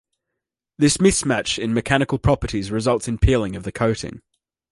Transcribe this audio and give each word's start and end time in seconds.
This 0.79 0.97
mismatch 0.97 1.59
in 1.59 1.75
mechanical 1.75 2.17
properties 2.17 2.71
results 2.71 3.07
in 3.07 3.19
peeling 3.19 3.55
of 3.55 3.61
the 3.61 3.71
coating. 3.71 4.23